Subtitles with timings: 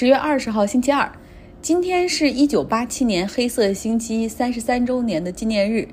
[0.00, 1.12] 十月二十号，星期二，
[1.60, 5.86] 今天是一九八七年黑色星期一三十三周年的纪念日。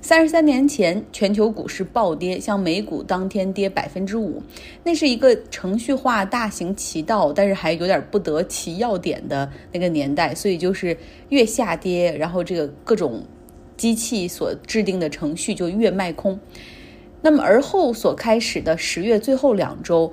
[0.00, 4.42] 三十三年前，全球股市暴跌，像美股当天跌百分之五，
[4.82, 10.34] 那是一个程序化大行其道，但是还有点不得其要点的那个年代。
[10.34, 10.96] 所以就是
[11.28, 13.22] 越下跌，然后这个各种
[13.76, 16.40] 机器所制定的程序就越卖空。
[17.24, 20.10] 那么而后所开始的十月最后两周。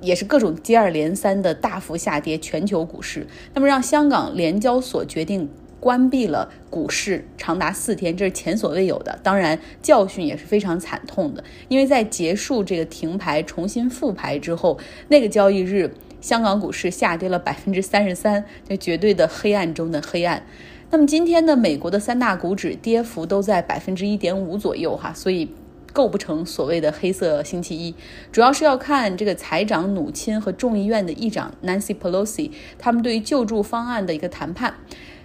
[0.00, 9.18] 也是各种接二连三的大幅下跌，全球股市，那么让香港联交所决定关闭了股市长达四天，这是前所未有的。
[9.22, 20.42] 当然，教训也是非常惨痛的，因为在结束这个停牌、重新复牌之后，那个交易日，香港股市下跌了百分之三十三，这绝对的黑暗中的黑暗。
[20.90, 25.50] 那么今天呢，美国的三大股指跌幅都在百分之一点五左右，哈，所以。
[25.92, 27.94] 构不成所谓的黑色星期一，
[28.30, 34.74] 主要是要看这个财长努钦和众议院的议长 Nancy Pelosi 他们对于救助方案的一个谈判。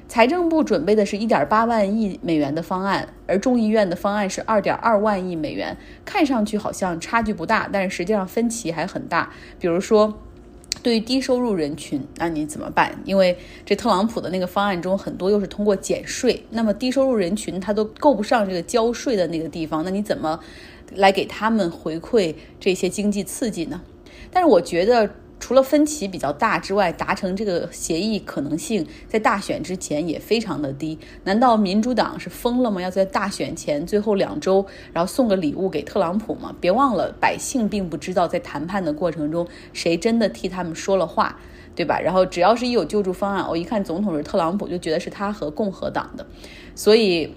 [0.07, 9.31] 财政部准备的是一点八万亿美元的方案，而众议院的方案是二点二万亿美元，看上去好像差距不大，但是实际上分歧还很大。
[9.59, 10.19] 比如说。
[10.83, 12.97] 对于低收入人群，那你怎么办？
[13.05, 20.39] 因为这特朗普的那个方案中很多又是通过减税，那么低收入人群他都够不上这个交税的那个地方，那你怎么
[20.95, 23.81] 来给他们回馈这些经济刺激呢？
[24.31, 25.09] 但是我觉得。
[25.39, 30.97] 除了分歧比较大之外，达成这个协议可能性在大选之前也非常的低。
[31.25, 32.81] 难道民主党是疯了吗？
[32.81, 36.55] 要在大选前最后两周，然后送个礼物给特朗普吗？
[36.59, 41.37] 别忘了，百姓并不知道在谈判的过程中谁真的替他们说了话，
[41.75, 41.99] 对吧？
[41.99, 46.25] 然后只要是一有救助方案，我一看总统是特朗普，就觉得是他和共和党的，
[46.73, 47.31] 所以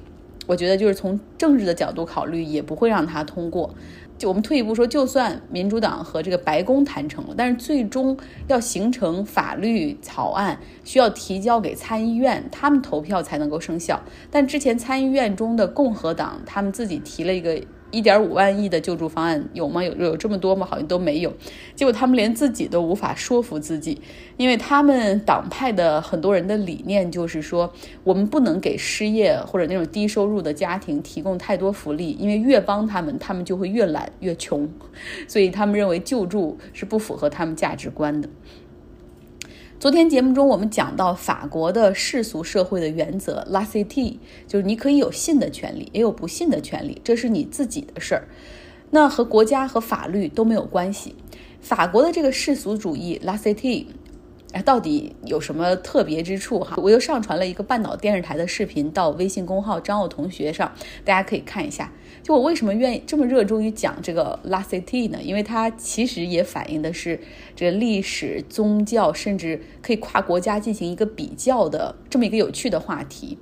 [0.46, 3.74] 我觉得就是从政治的角度考虑，也不会让他通过。
[4.18, 8.16] 就我们退一步说，就算民主党和这个白宫谈成了，但是最终
[8.48, 14.02] 要形成法律草案，需要提交给参议院，他们投票才能够生效。
[14.30, 17.58] 但之前参议院中的共和党，他们自己提了一个。
[17.90, 19.82] 一点五万亿的救助方案有吗？
[19.82, 20.66] 有有这么多吗？
[20.66, 21.32] 好像都没有。
[21.74, 24.00] 结果他们连自己都无法说服自己，
[24.36, 27.72] 因为他们党派的很多人的理念就是说，
[28.04, 34.68] 我们不能给失业或者那种低收入的家庭提供太多福利，因为越帮他们，他们就会越懒越穷。
[35.26, 38.28] 所以他们认为救助是不符合他们价值观的。
[39.80, 44.16] 昨天节目中，我们讲到法国的世俗社会的原则，la cité，
[44.48, 48.26] 就是你可以有信的权利，也有不信的权利，这是你自己的事儿，
[48.90, 51.14] 那和国家和法律都没有关系。
[51.60, 53.86] 法国的这个世俗主义，la cité。
[54.52, 56.74] 哎，到底有什么特别之处哈？
[56.78, 60.72] 我又上传了一个半岛电视台的视频到微信公号张奥同学上，
[61.04, 61.92] 大家可以看一下。
[62.28, 65.18] 就我为什么愿意这么热衷于讲这个 La Cité 呢？
[65.22, 67.18] 因为它其实也反映的是
[67.56, 73.38] 这个历史、宗教，甚至可以跨国家进行一个比较的这么一个有趣的话题。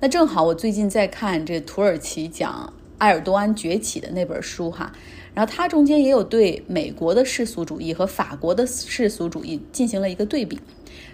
[0.00, 4.92] 那正好我最近在看这土耳其讲埃尔多安崛起的那本书哈。
[5.32, 10.60] 然后它中间也有对美国的世俗主义和法国的世俗主义进行了一个对比。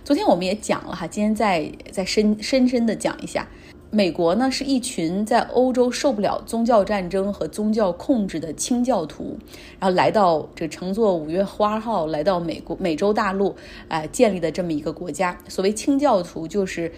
[0.03, 3.49] 昨天我们也讲了哈，今天再再深深深的讲一下，
[3.91, 9.39] 美国呢是一群在欧洲受不了宗教战争和宗教控制的清教徒，
[9.79, 13.55] 然后来到这乘坐五月花号来到美国美洲大陆，
[13.89, 15.39] 呃建立的这么一个国家。
[15.49, 16.93] 所谓清教徒就是。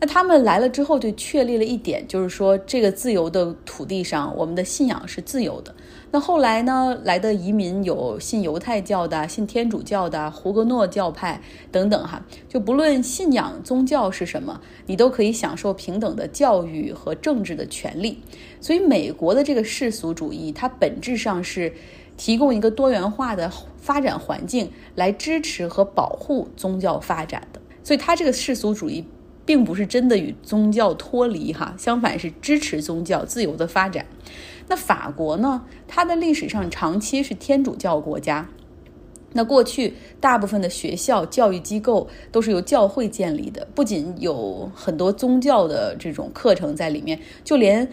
[0.00, 5.74] 那他们来了之后，就确立了一点，就是说这个自由的土地上，我们的信仰是自由的。
[6.12, 11.42] 那后来呢，来的移民有信犹太教的、信天主教的、胡格诺教派
[11.72, 18.22] 等等哈，就不论信仰宗教是什么，你都可以享受平等的教育和政治的权利。
[18.60, 21.72] 所以，美国的这个世俗主义，它本质上是
[22.16, 27.60] 提供一个多元化的发展环境，来支持和保护宗教发展的。
[27.82, 29.04] 所以，它这个世俗主义。
[29.48, 34.04] 并不是真的与宗教脱离哈，相反是支持宗教自由的发展。
[34.66, 35.64] 那法国呢？
[35.86, 38.46] 它的历史上长期是天主教国家。
[39.32, 47.90] 那过去大部分的学校、教育机构都是由教会建立的，不仅有很多宗教的这种课程在里面，就连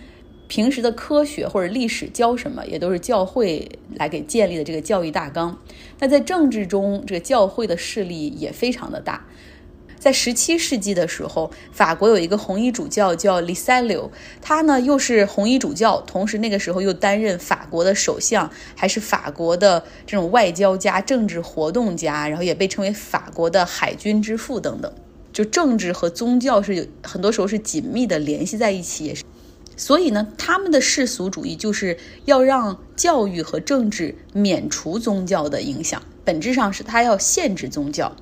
[0.50, 3.66] 平时的科学或者历史教什么，也都是教会
[3.96, 5.58] 来给建立的这个教育大纲。
[6.00, 9.25] 那在政治中，这个教会的势力也非常的大。
[10.06, 24.94] 在十七世纪的时候，法国有一个红衣主教叫 l i s a l i o 他呢又是红衣主教，同时那个时候又担任法国的首相，还是法国的这种外交家、政治活动家，然后也被称为法国的海军之父等等。
[25.34, 29.24] 就政治和宗教是有很多时候是紧密的联系在一起，也是。
[29.75, 38.16] 所以呢，他们的世俗主义就是要让教育和政治免除宗教的影响，本质上是他要限制宗教。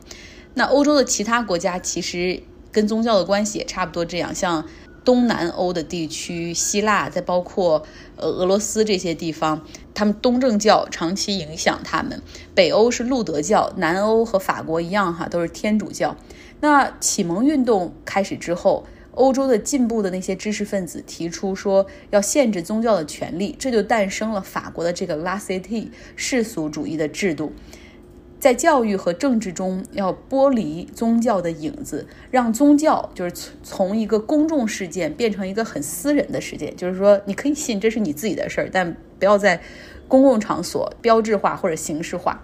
[0.56, 2.42] 那欧洲的其他国家其实
[2.72, 4.66] 跟宗教的关系也差不多，这样像
[5.04, 7.84] 东南欧的地区，希腊，再包括
[8.16, 12.22] 呃俄罗斯这些地方，他们东正教长期影响他们。
[12.56, 16.16] 北欧是路德教，南欧和法国一样哈，都是天主教。
[16.62, 27.52] 那启蒙运动开始之后，欧洲的进步的那些知识分子提出说要限制宗教的权利，这就诞生了法国的这个 La Cité 世俗主义的制度。
[28.44, 36.76] 在教育和政治中，要剥离宗教的影子，让宗教就是从从一个公众事件变成一个很私人的事件。
[36.76, 39.62] 就是说，你可以信，这是你自己的事儿，但不要在
[40.10, 42.44] 公共场所标志化或者形式化。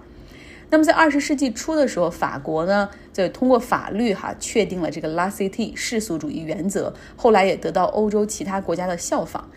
[0.69, 9.49] 那么，在二十世纪初的时候，法国呢就通过法律哈确定了这个 La Cité 世俗主义原则，后来也得到欧洲其他国家的效仿。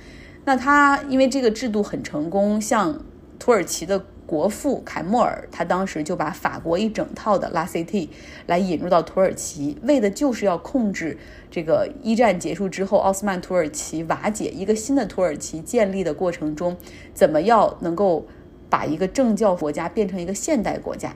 [0.44, 3.00] 那他因为这个制度很成功，像
[3.38, 4.06] 土耳其的。
[4.32, 8.08] 国父凯莫尔，他当时就把法国一整套的拉 CT
[8.46, 11.18] 来引入到土耳其，为的就是要控制
[11.50, 16.74] 这个一战结束之后奥斯曼土耳其瓦解，一个新的土耳其建立的过程中，
[17.12, 18.26] 怎么要能够
[18.70, 21.14] 把一个政教国家变成一个现代国家。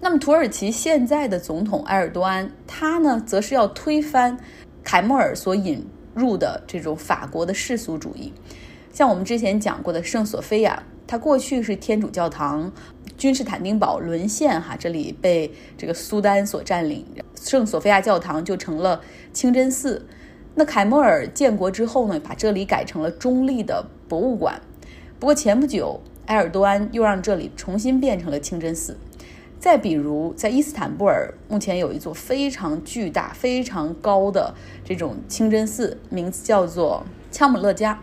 [0.00, 4.38] 那么土耳其现在的总统埃尔多安，他呢，则是要推翻
[4.84, 5.84] 凯莫尔所引
[6.14, 8.32] 入的这种法国的世俗主义，
[8.92, 10.80] 像我们之前讲过的圣索菲亚。
[11.06, 12.72] 它过去是天主教堂，
[13.18, 17.04] 君士坦丁堡沦陷，哈，这里被这个苏丹所占领，
[17.34, 19.00] 圣索菲亚教堂就成了
[19.32, 20.06] 清真寺。
[20.54, 24.60] 那凯莫尔建国之后呢，把这里改成了中立的博物馆。
[25.18, 28.96] 不过前不久，埃尔多安又让这里重新变成了清真寺。
[29.58, 34.54] 再比如，在伊斯坦布尔，目前有一座非常巨大、非常高的
[34.84, 38.00] 这种清真寺，名字叫做枪姆勒加。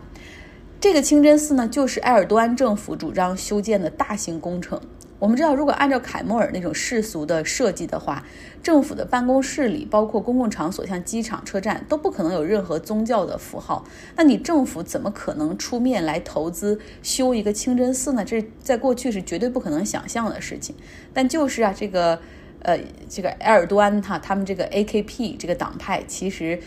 [0.80, 4.80] 这个清真寺呢，就是埃尔多安政府主张修建的大型工程。
[5.18, 8.24] 我们知道，如果按照凯莫尔那种世俗的设计的话，
[8.62, 13.84] 政府的办公室里，包括公共场所，像机场、车站，都不可能有任何宗教的符号。
[14.16, 18.24] 那你政府怎么可能出面来投资修一个清真寺呢？
[18.24, 20.74] 这在过去是绝对不可能想象的事情。
[21.12, 22.18] 但就是啊，这个，
[22.62, 26.58] 呃，这个埃尔多安哈，他们这个 AKP 这个党派，其实。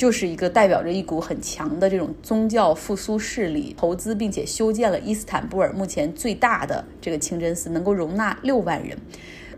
[0.00, 8.96] 就是一个代表着一股很强的这种宗教复苏势力，投资并且修建了伊斯坦布尔目前最大的这个清真寺，能够容纳六万人。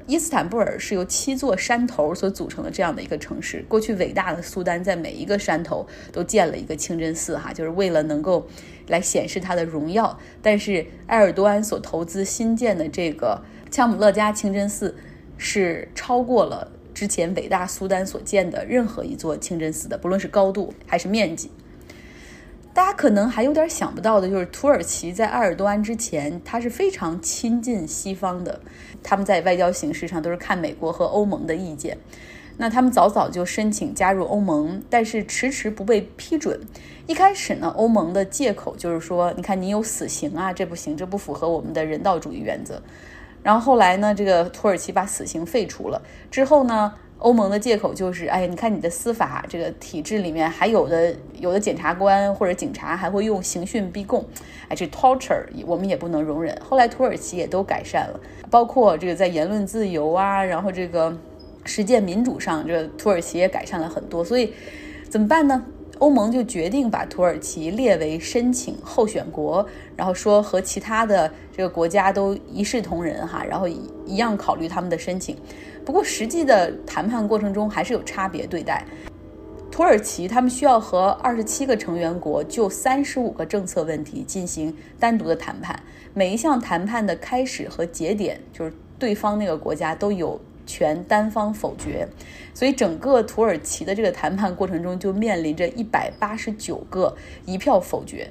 [0.09, 3.65] 伊斯坦布尔是由七座山头所组成的这样的一个城市。
[3.69, 8.45] 过去伟大的苏丹在每一个山头都建了一个清真寺，哈，就是为了能够
[8.89, 10.19] 来显示他的荣耀。
[10.43, 13.41] 但是埃尔多安所投资新建的这个
[13.71, 14.93] 恰姆勒加清真寺
[15.39, 16.69] 是超过了。
[17.03, 21.51] 之前伟大苏丹所建的任何一座清真寺的，不论是高度还是面积，
[22.73, 28.61] 大家可能还有点想不到的，就是土耳其在埃尔多安之前，他是非常亲近西方的，
[29.03, 31.99] 他们在外交形式上都是看美国和欧盟的意见。
[32.57, 36.61] 那他们早早就申请加入欧盟，但是迟迟不被批准。
[37.09, 42.81] 一开始呢，欧盟的借口就是说，你看你有死刑啊，这不行，这不符合我们的人道主义原则。
[43.43, 46.01] 然后后来呢，这个土耳其把死刑废除了
[46.31, 54.25] 之后呢，欧盟的借口就是，哎，你看你的司法这个体制里面还有的有的检察官或者警察还会用刑讯逼供，
[54.69, 56.57] 哎，这 torture 我们也不能容忍。
[56.69, 61.17] 后来土耳其也都改善了，包括这个在言论自由啊，然后这个
[61.65, 64.25] 实践民主上，这土耳其也改善了很多。
[64.25, 64.53] 所以
[65.09, 65.65] 怎么办呢？
[65.99, 69.65] 欧盟就决定把土耳其列为申请候选国，
[69.97, 75.37] 然后说和其他的这个国家都一视同仁哈，然后一样考虑他们的申请。
[75.85, 78.85] 不过实际的谈判过程中还是有差别对待。
[79.71, 85.81] 土耳其他们需要和二十七个成员国就三十五个政策问题进行单独的谈判，
[86.13, 90.39] 每一项谈判的开始和节点就是对方那个国家都有。
[90.73, 92.09] 全单方否决，
[92.55, 97.15] 所以整个土耳其的这个谈判过程中就面临着一百八十九个
[97.45, 98.31] 一票否决，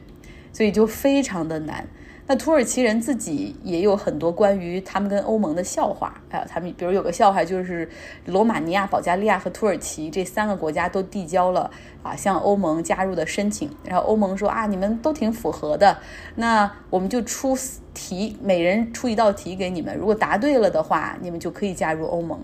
[0.51, 1.87] 所以就非常的难。
[2.27, 7.89] 那土耳其人自己也有很多关于他们跟欧盟的笑话，哎，他们比如有个笑话就是，
[8.25, 11.69] 罗马尼亚、保加利亚和土耳其这三个国家都递交了
[12.01, 15.97] 啊向欧盟加入的申请，然后欧盟说啊你们都挺符合的，
[16.35, 17.57] 那我们就出
[17.93, 22.39] 题，每人出一道题给你们，如果答对了的话，你们就可以加入欧盟。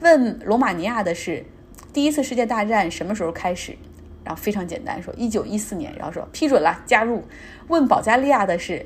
[0.00, 1.44] 问罗马尼亚的是，
[1.92, 3.76] 第一次世界大战什么时候开始？
[4.24, 7.22] 然后非常简单，说一九一四年，然后说批准了加入。
[7.68, 8.84] 问保加利亚的是。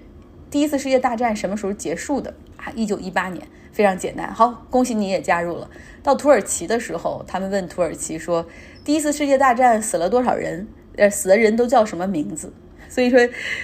[0.54, 2.70] 第一次世界大战什么时候结束的啊？
[2.76, 4.32] 一九一八年，非常简单。
[4.32, 5.68] 好，恭喜你也加入了。
[6.00, 8.46] 到土耳其的时候，他们问土耳其说，
[8.84, 10.68] 第一次世界大战死了多少人？
[10.94, 12.52] 呃，死的人都叫什么名字？
[12.88, 13.18] 所以说，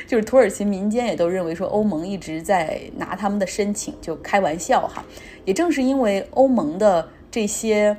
[0.08, 5.04] 就是土耳其民间也都认为说，欧盟一直在拿他们的申请就开玩笑哈。
[5.44, 7.96] 也正是因为欧盟的这些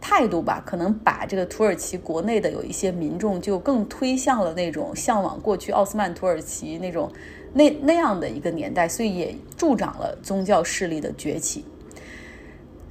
[0.00, 7.10] 态度吧，可能把这个土耳其国内的有一些民众就更推向了那种向往过去奥斯曼土耳其那种
[7.52, 11.64] 那那样的一个年代，所以也助长了宗教势力的崛起。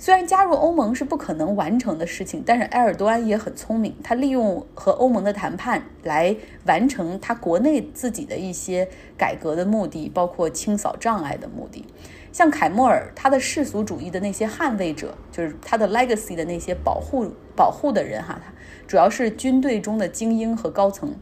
[0.02, 6.34] 虽然加入欧盟是不可能完成的事情，但是埃尔多安也很聪明，他利用和欧盟的谈判来
[6.66, 8.88] 完成他国内自己的一些
[9.18, 11.86] 改革的目的，包括清扫障碍的目的。
[12.32, 18.40] 像凯莫尔，他的世俗主义的那些捍卫者，就是他的 legacy 的那些保护保护的人哈，
[18.88, 21.14] 主要是军队中的精英和高层。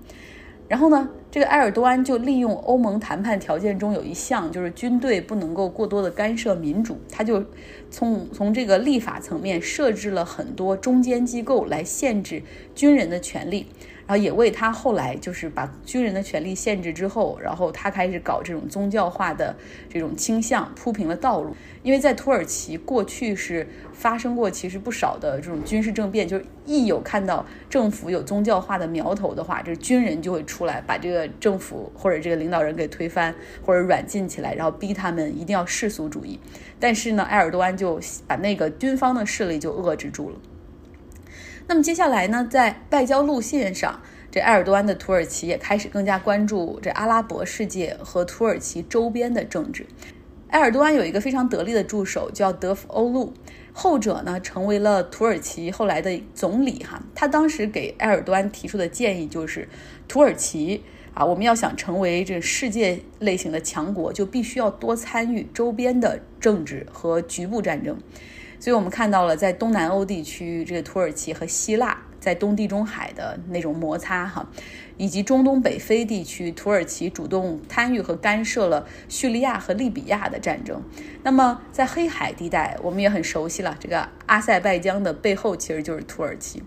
[0.67, 7.43] 然后呢，这个埃尔多安就利用欧盟谈判条件中有一项，就是军队不能够过多的干涉民主，他就
[7.91, 12.41] 从从这个立法层面设置了很多中间机构来限制
[12.73, 13.67] 军人的权利。
[14.07, 19.53] 然后也为他后来就是把军人的权利限制之后，然后他开始搞这种宗教化的
[19.89, 21.53] 这种倾向铺平了道路。
[21.83, 33.33] 因为在土耳其过去是发生过其实不少的这种军事政变，就是一有看到政府有宗教化的苗头的话，这军人就会出来把这个政府或者这个领导人给推翻
[33.65, 36.39] 或者软禁起来，然后逼他们一定要世俗主义。
[36.79, 40.35] 但是呢，埃尔多安就把那个军方的势力就遏制住了。
[41.69, 49.85] 那么接下来呢，在外交路线上，这埃尔多安的土耳其也开始更加关注这阿拉伯世界和土耳其周边的政治。
[50.51, 53.33] 埃尔多安有一个非常得力的助手，叫德夫欧路，
[53.73, 56.85] 后者呢成为了土耳其后来的总理。
[56.85, 59.67] 哈，他当时给埃尔多安提出的建议就是，
[60.07, 60.81] 土耳其
[61.13, 67.97] 啊，我们要想成为这世界类型的强国，就必须要多参与周边的政治和局部战争。
[68.59, 74.47] 所以我们看到了，在东南欧地区，这个土耳其和希腊在东地中海的那种摩擦，哈，
[74.97, 80.81] 以及中东北非地区，土耳其主动参与和干涉了叙利亚和利比亚的战争。
[81.23, 86.63] 那么在黑海地带，我们也很熟悉了，这个阿塞拜疆的背后其实就是土耳其。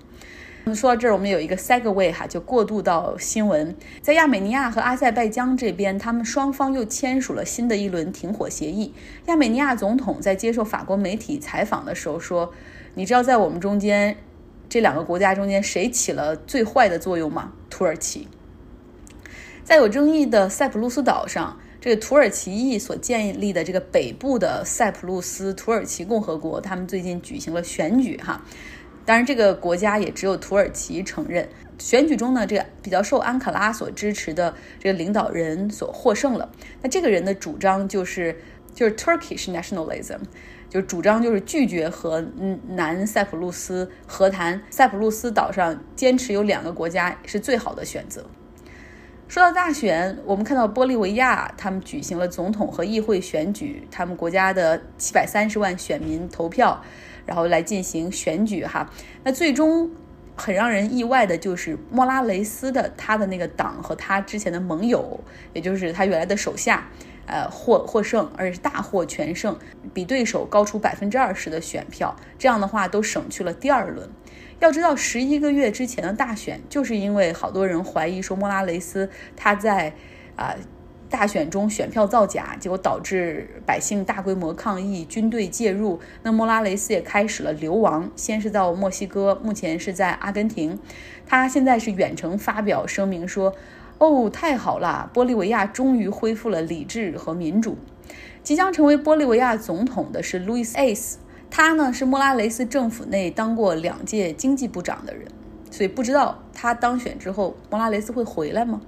[0.74, 3.74] 说到这儿，我们有一个 segue 哈，就过渡到新闻。
[4.00, 8.92] 在亚美尼亚和阿塞拜疆这边，他们双方又签署了新的一轮停火协议。
[9.26, 12.52] 亚美尼亚总统在接受法国媒体采访的时候说
[12.94, 14.16] ：“你知道在我们中间，
[14.68, 17.52] 这两个国家中间谁起了最坏的作用吗？
[17.68, 18.28] 土耳其。”
[19.64, 28.44] 在有争议的塞浦路斯岛上，这个土耳其裔所建立的这个北部的塞浦路斯土耳其共和国，他们最近举行了选举哈。
[29.04, 31.48] 当然，这个国家也只有土耳其承认。
[31.78, 36.48] 选举中呢，这个比较受安卡拉所支持的这个领导人所获胜了。
[36.82, 38.36] 那这个人的主张就是
[38.74, 40.18] 就是 Turkish nationalism，
[40.68, 42.24] 就是主张就是拒绝和
[42.68, 44.60] 南塞浦路斯和谈。
[44.68, 48.26] 塞浦路斯岛上坚持有两个国家是最好的选择。
[49.26, 56.82] 说到大选，我们看到玻利维亚他们举行了总统和议会选举，他们国家的七百三十万选民投票。
[57.30, 58.90] 然后来进行选举哈，
[59.22, 59.88] 那最终
[60.34, 65.20] 很让人意外的就是莫拉雷斯的他的那个党和他之前的盟友，
[65.52, 66.88] 也就是他原来的手下，
[67.26, 69.56] 呃获获胜，而且是大获全胜，
[69.94, 74.10] 比对手高出百分之二十的选票，这样的话都省去了第二轮。
[74.58, 79.92] 要知道，十一个月之前的大选，就是因为好多人怀疑说莫拉雷斯他在
[80.34, 80.56] 啊。
[81.10, 85.98] 大选中选票造假，结果导致百姓大规模抗议，军队介入。
[86.22, 90.78] 那莫拉雷斯也开始了流亡，先是到墨西哥，目前是在阿根廷。
[91.26, 93.52] 他现在是远程发表声明说
[93.98, 97.76] ：“哦，太好了，玻利维亚终于恢复了理智和民主。”
[98.44, 101.18] 即将成为玻利维亚总统的是路易斯· c e
[101.50, 105.26] 他呢是莫拉雷斯政府内当过两届经济部长的人，
[105.72, 108.80] 所以不知道他当选之后，莫拉雷斯会回来吗？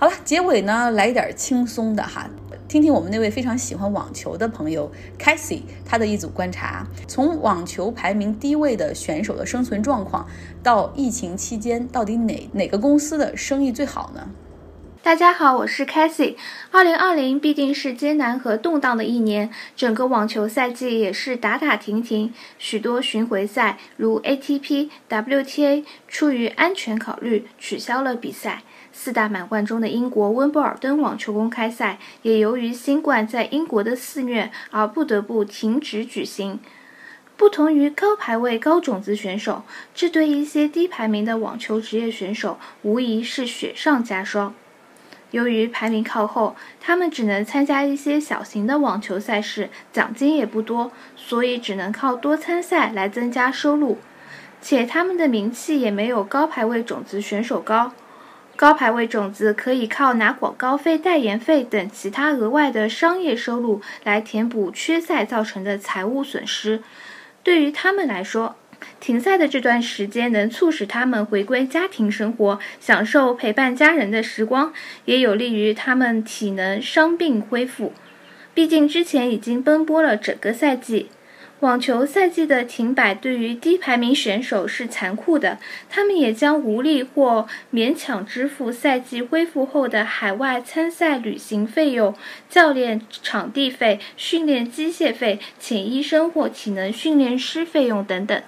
[0.00, 2.30] 好了，结尾呢，来一点轻松的哈，
[2.68, 4.88] 听听我们那位非常喜欢网球的朋友
[5.18, 10.24] Cassie 他的一组观察，从网球排名低位的选手的生存状况，
[10.62, 14.30] 到疫情期间到底哪哪个公司的生意最好呢？
[15.02, 16.36] 大家好，我是 Cassie。
[16.70, 28.62] 二零二零必定是艰难和动荡的一年，整个网球赛季也是打打停停，许多巡回赛如 ATP、WTA 出于安全考虑取消了比赛。
[29.00, 36.58] 四大满贯中的英国温布尔登网球公开赛也由于新冠在英国的肆虐而不得不停止举行。
[37.36, 39.62] 不同于高排位高种子选手，
[39.94, 44.52] 这对一些低排名的网球职业选手无疑是雪上加霜。
[45.30, 53.98] 由于排名靠后，他们只能参加一些小型的网球赛事，奖金也不多，所以只能靠多参赛来增加收入，
[54.60, 57.92] 且他们的名气也没有高排位种子选手高。
[58.58, 66.82] 高排位种子可以靠拿广告费、代言费等其他额外的商业收入来填补缺赛造成的财务损失。
[67.44, 68.56] 对于他们来说，
[68.98, 74.72] 停赛的这段时间能促使他们回归家庭生活，享受陪伴家人的时光，
[75.04, 77.92] 也有利于他们体能伤病恢复。
[78.54, 81.10] 毕竟之前已经奔波了整个赛季。
[81.60, 85.58] 网球赛季的停摆对于低排名选手是残酷的，
[85.90, 92.14] 他们也将无力或勉强支付赛季恢复后的海外参赛旅行费用、
[92.48, 98.40] 教练场地费、训练机械费、请医生或体能训练师费用等等。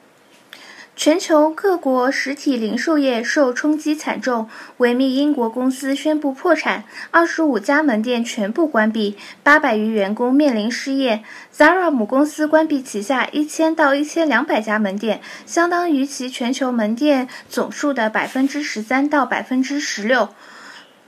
[1.01, 11.25] 全球各国实体零售业受冲击惨重，维密英国公司宣布破产，二十五家门店全部关闭，八百余员工面临失业。
[11.57, 20.29] Zara 母公司关闭旗下一千到一千两百家门店，相当于其全球门店总数的百分之十三到百分之十六。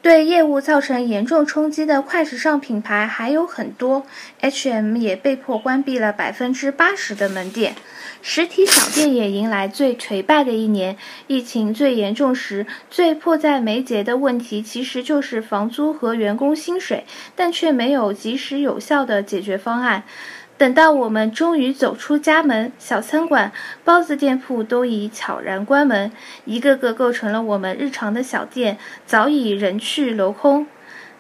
[0.03, 4.05] 对业务造成严重冲击的快时尚品牌还有很多
[4.41, 7.77] ，H&M 也被迫关闭了百分之八十的门店。
[8.21, 10.97] 实体小店也迎来最颓败的一年。
[11.29, 17.05] 疫情最严重时，最迫在眉睫的问题其实就是房租和员工薪水，
[17.37, 20.03] 但却没有及时有效的解决方案。
[20.63, 23.51] 等到我们终于走出家门，小餐馆、
[23.85, 26.13] 包子店铺都已悄然关门，
[26.45, 30.69] 一个个构成了我们日常的小店早已人去楼空。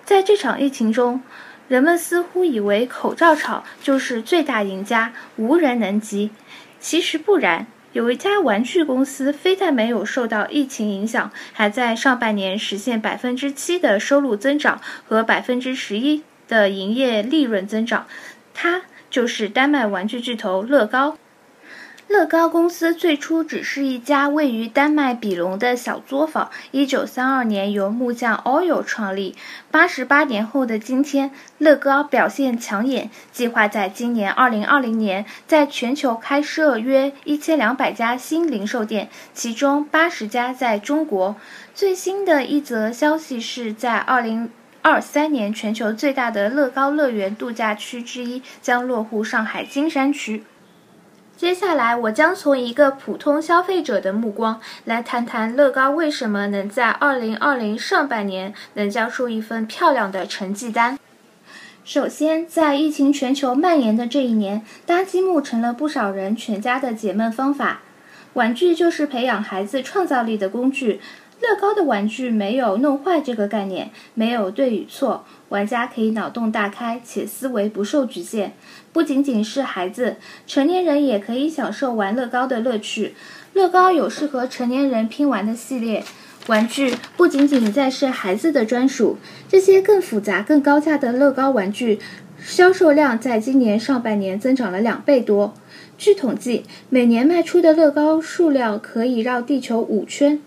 [0.04, 1.22] 在这场疫情中，
[1.66, 6.30] 人们似乎以为口罩厂就是最大赢家，无人能及。
[6.78, 18.06] 其实不然，有一家玩具公司非但没有受到疫情影响，还在上半年实现百分之七的收入增长和百分之十一的营业利润增长。
[18.54, 18.82] 它。
[19.12, 21.18] 就是丹麦玩具巨头乐高。
[22.08, 26.50] 乐高公司最初只是一家位于丹麦比隆的小作坊。
[26.70, 29.34] 一九三二年由木匠 Oil 创立。
[29.70, 41.36] 八十八年后的今天，乐高表现抢眼，计划在今年二零二零年在全球开设约一千两百家新零售店，其中八十家在中国。
[41.74, 44.50] 最新的一则消息是在二零。
[44.84, 50.42] 二三年，全球最大的乐高乐园度假区之一将落户上海金山区。
[51.36, 60.98] 接下来，我将从一个普通消费者的目光来谈谈乐高为什么能在二零二零上半年能交出一份漂亮的成绩单。
[61.84, 67.82] 首先，在疫情全球蔓延的这一年，搭积木成了不少人全家的解闷方法。
[68.34, 71.00] 玩具就是培养孩子创造力的工具。
[71.42, 78.52] 乐高的玩具没有弄坏这个概念，没有对与错，玩家可以脑洞大开，且思维不受局限。
[78.92, 83.16] 不仅仅是孩子，成年人也可以享受玩乐高的乐趣。
[83.54, 86.04] 乐高有适合成年人拼玩的系列
[86.46, 89.18] 玩具，不仅仅再是孩子的专属。
[89.48, 91.98] 这些更复杂、更高价的乐高玩具
[92.38, 95.54] 销售量在今年上半年增长了两倍多。
[95.98, 100.40] 据统计，每年卖出的乐高数量可以绕地球五圈。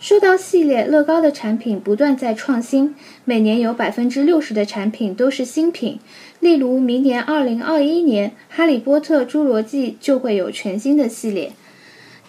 [0.00, 5.98] 说到系列，乐高的产品不断在创新，每年有百分之六十的产品都是新品。
[6.38, 11.52] 例如，明年二零二一年，《哈利波特：侏罗纪》就会有全新的系列。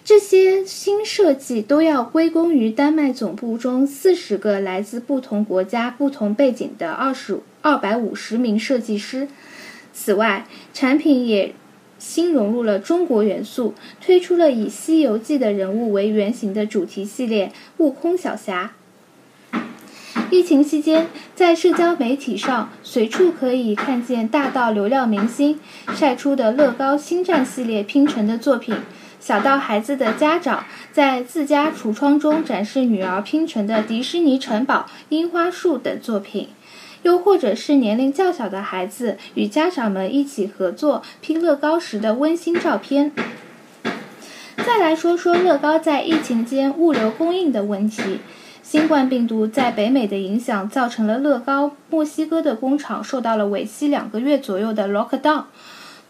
[0.04, 9.28] 这些新设计都要归功于丹麦总部中四十个来自不同国家、不同背景的二十二百五十名设计师。
[9.94, 11.54] 此外，产品也。
[12.00, 18.72] 新融入了中国元素，推出了以《西游记》的人物为原型的主题系列《悟空小侠》。
[20.32, 25.60] 疫情期间，在社交媒体上随处可以看见大到流量明星
[25.94, 28.76] 晒出的乐高星战系列拼成的作品，
[29.20, 36.50] 小到孩子的家长在自家橱窗中展示女儿拼成的迪士尼城堡、樱花树等作品。
[37.04, 43.12] 又或者是年龄较小的孩子与家长们一起合作拼乐高时的温馨照片。
[44.58, 48.20] 再来说说乐高在疫情间物流供应的问题。
[48.62, 55.46] 新冠病毒在北美的影响造成了乐高墨西哥的工厂受到了为期两个月左右的 lockdown。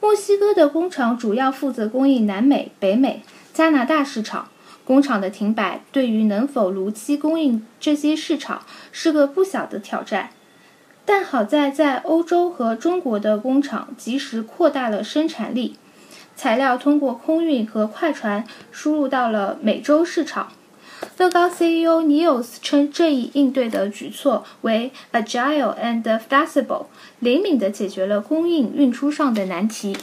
[0.02, 3.24] 墨西哥的工厂主要负责供应南美、北美、
[3.54, 4.50] 加拿大市场。
[4.84, 10.32] 工厂的停摆对于能否如期供应这些市场是个不小的挑战。
[11.12, 15.76] 但好在，在欧洲和中国的工厂及时扩大了生产力，
[16.36, 20.52] 材料通过空运和快船输入到了美洲市场。
[21.18, 26.86] 乐高 CEO Niels 称这一应对的举措为 agile and flexible，
[27.18, 29.98] 灵敏地解决了供应运输上的难题。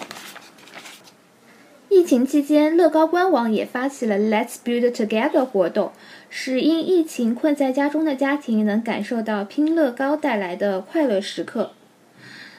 [1.89, 5.93] 疫情期间，乐高官网也发起了 Let's Build Together 活动。
[6.29, 11.71] 使因疫情困在家中的家庭能感受到拼乐高带来的快乐时刻。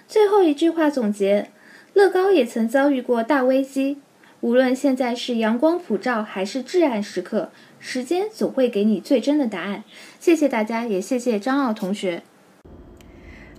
[0.07, 1.49] 最后一句话总结：
[1.93, 3.97] 乐高也曾遭遇过大危机。
[4.39, 9.83] 无论现在是阳光普照还是至暗时刻，时间总会给你最真的答案。
[10.19, 12.23] 谢谢大家，也谢谢张奥同学。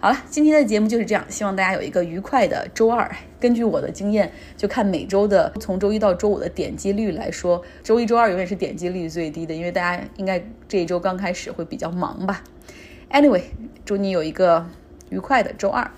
[0.00, 3.11] 好了，今天的节目就是这样，希望大家有一个愉快的周二。
[3.40, 12.44] 根据我的经验，就看每周的从周一到周五的点击率来说，周一周二永远是点击率最低的，因为大家应该这一周刚开始会比较忙吧。
[13.11, 13.42] Anyway，
[13.84, 14.64] 祝你有一个
[15.11, 15.90] 愉快的周二。